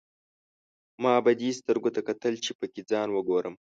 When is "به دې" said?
1.23-1.49